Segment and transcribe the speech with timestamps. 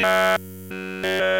[0.00, 1.39] Yeah.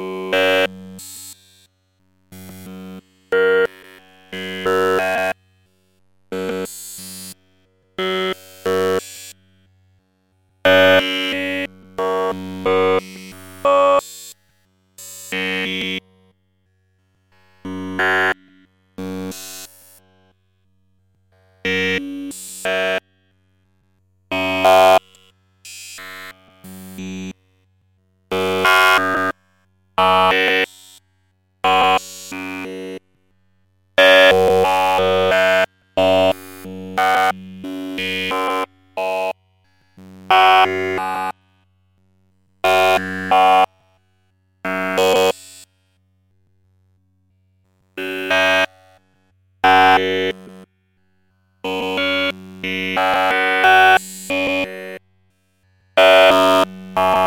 [0.00, 0.43] Uh...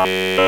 [0.08, 0.47] Thank you.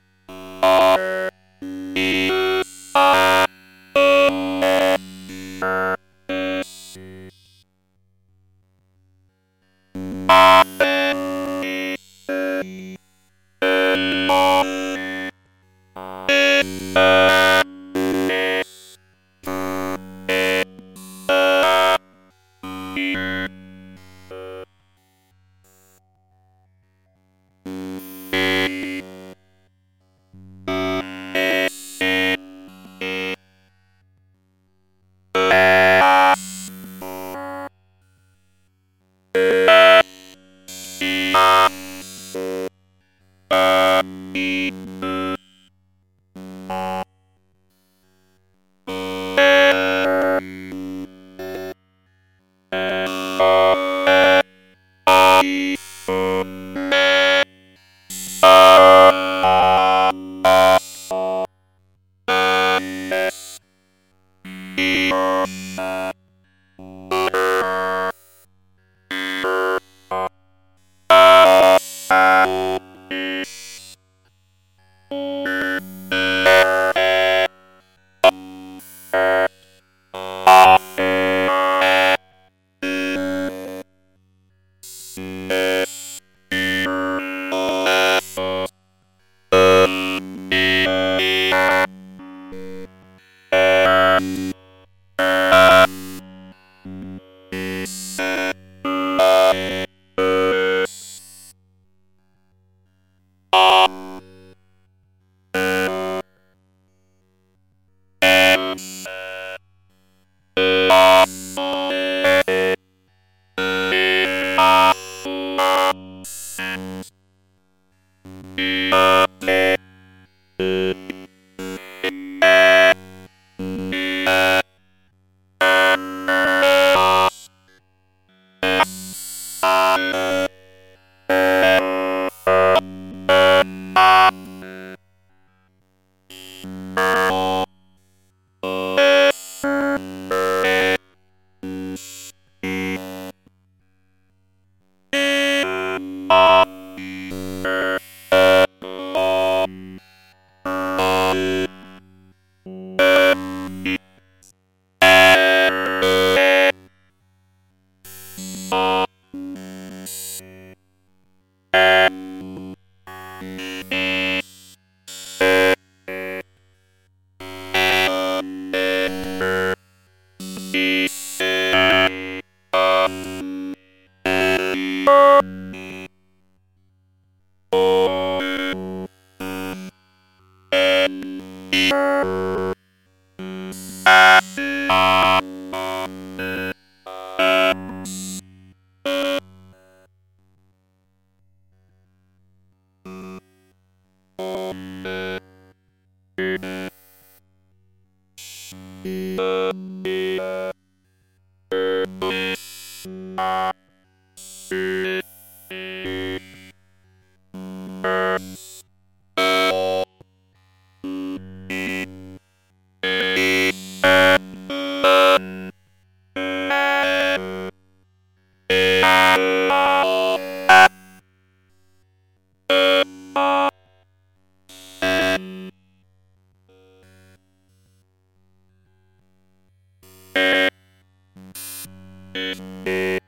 [232.41, 233.20] and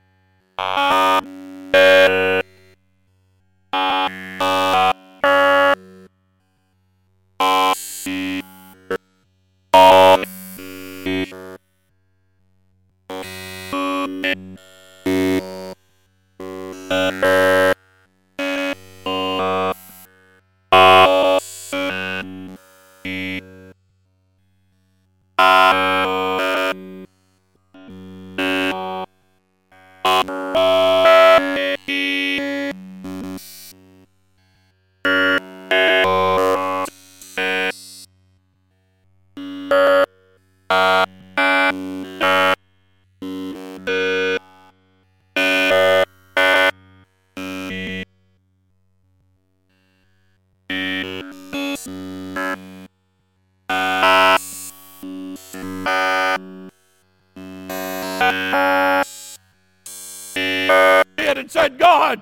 [61.54, 62.22] said, God,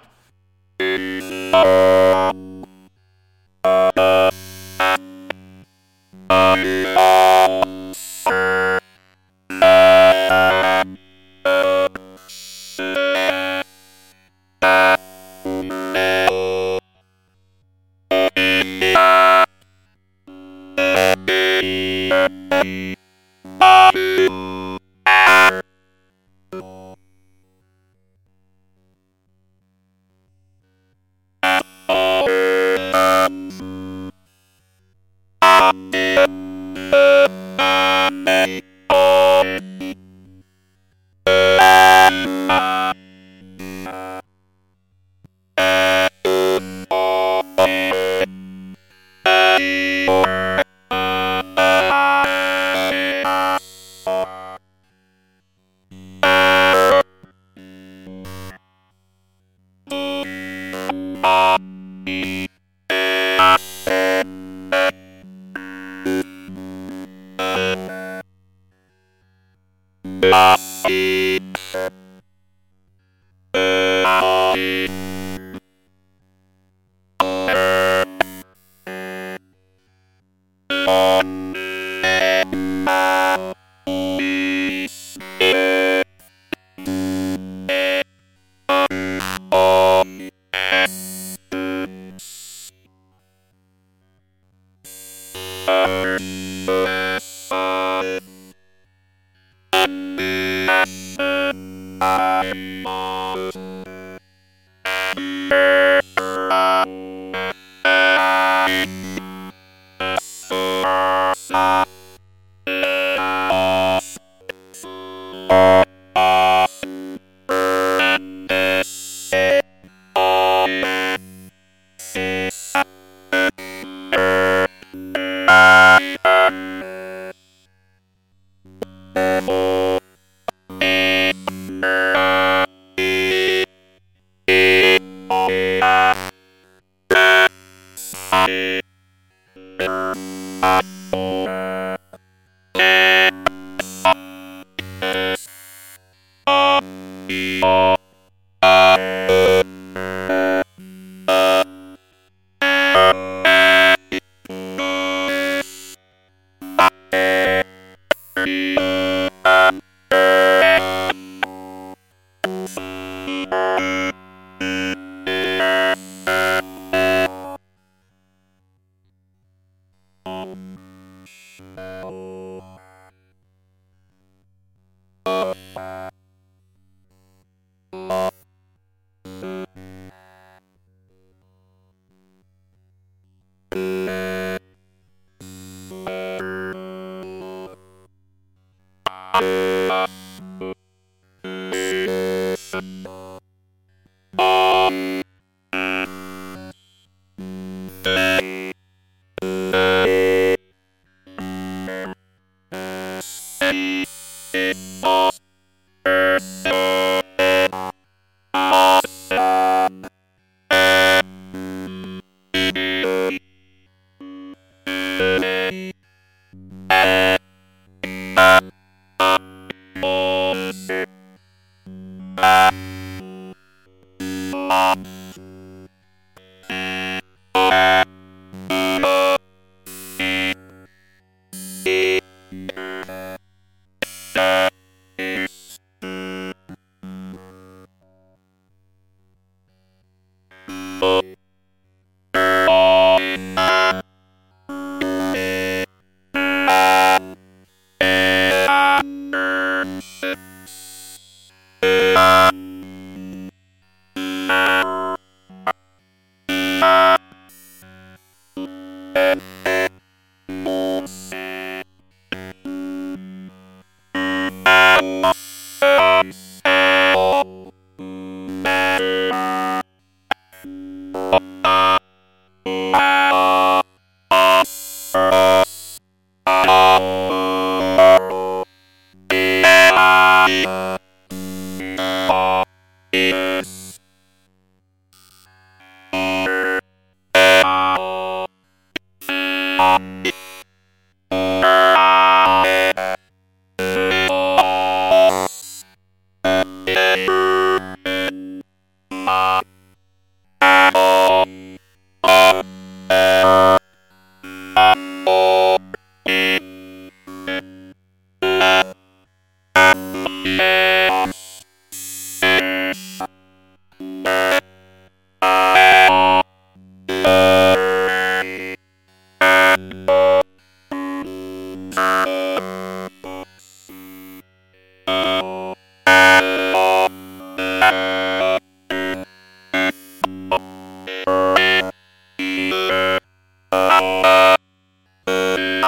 [105.51, 105.80] Yeah.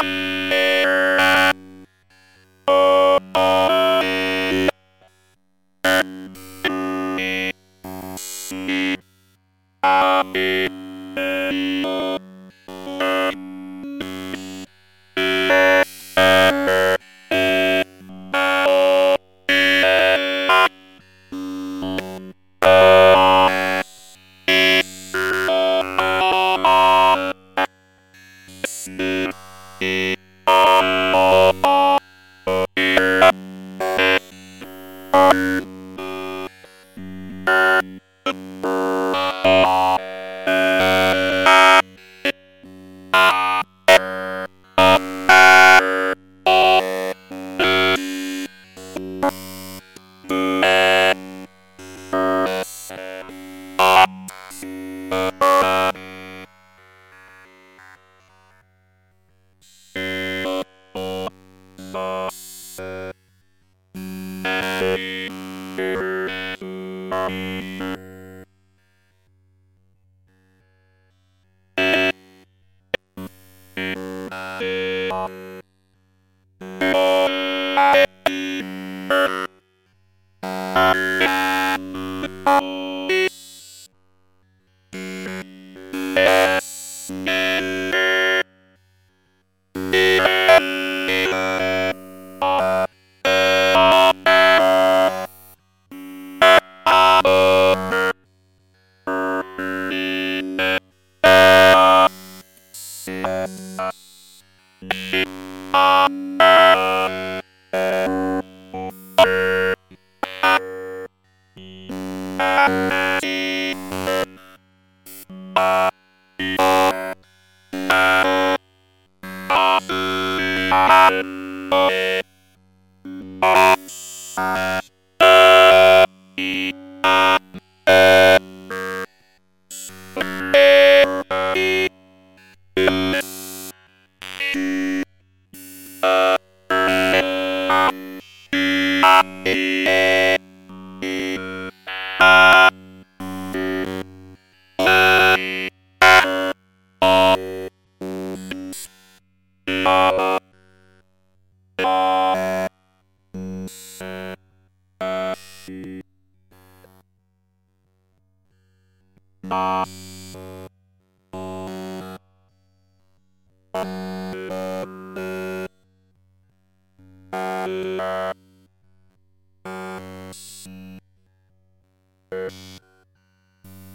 [0.03, 0.32] up.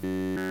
[0.00, 0.47] Thank you.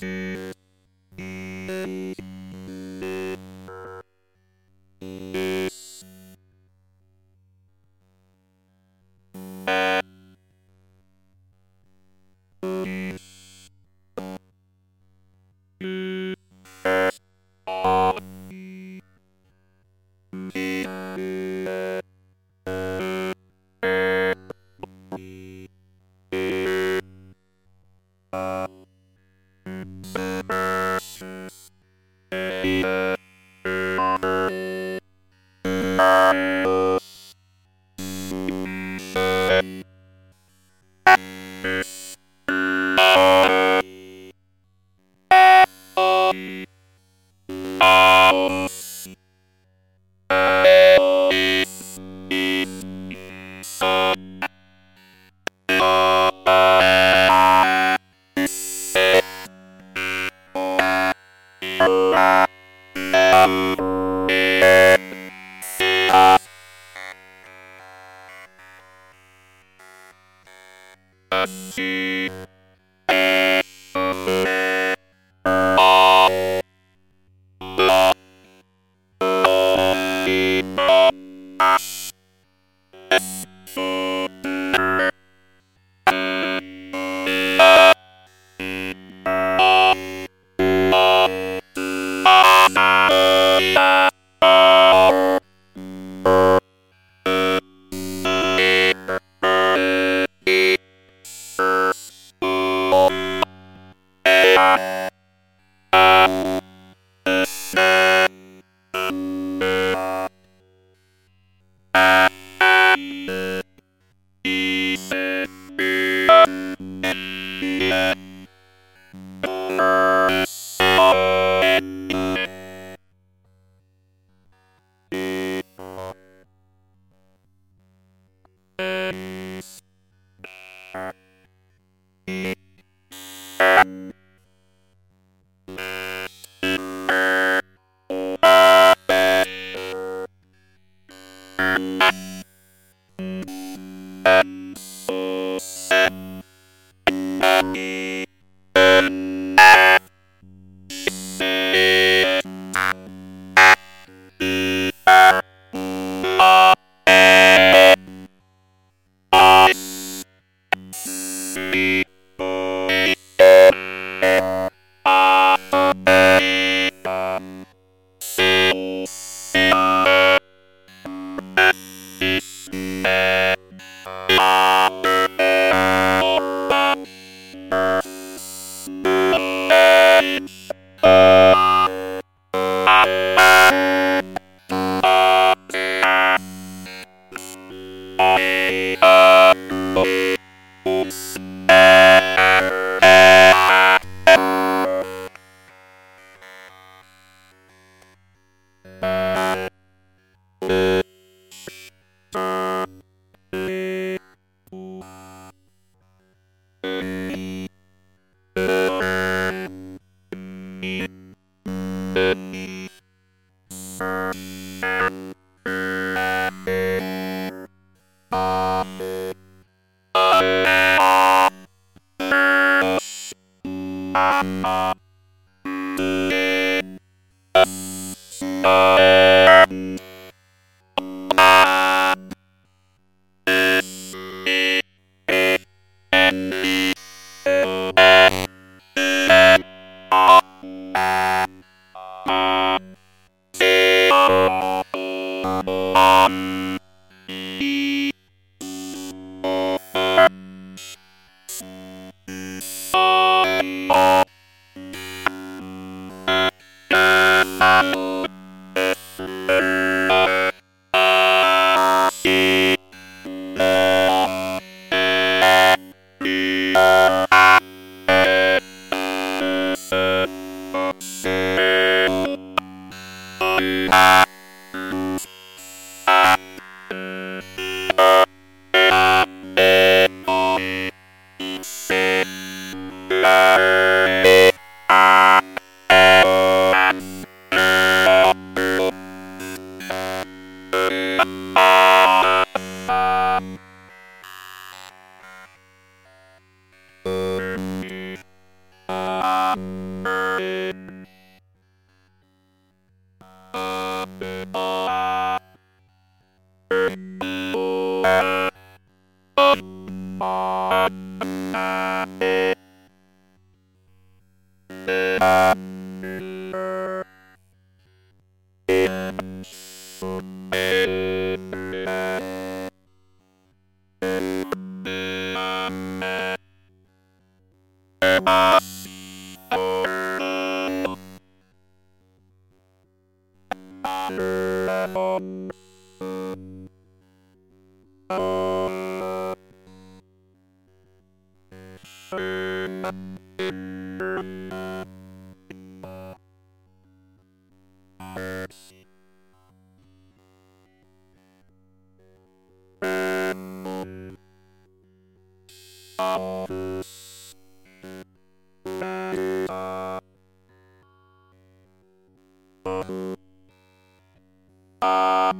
[0.00, 0.52] Bye.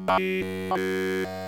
[0.09, 1.48] Bye.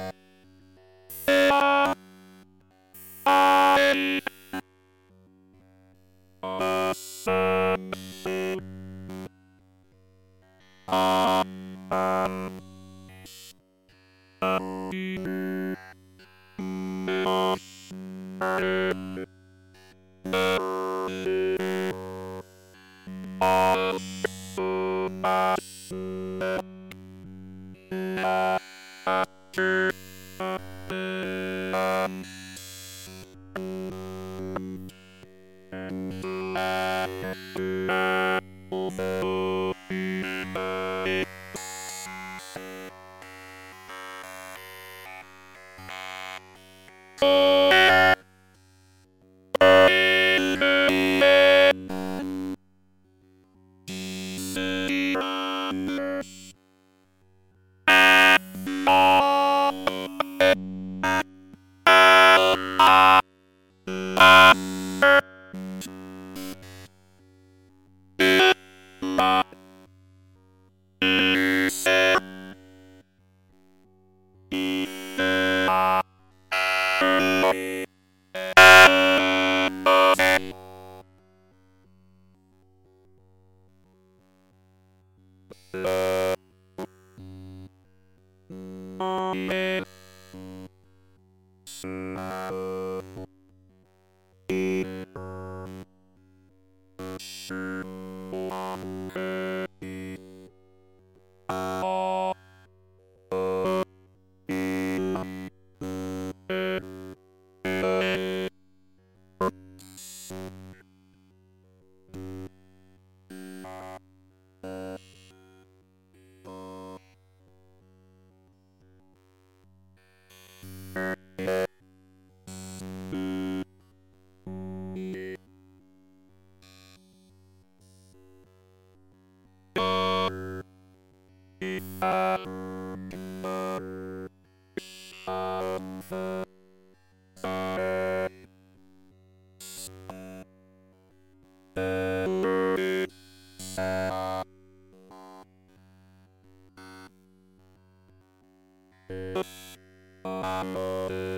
[150.63, 151.30] Música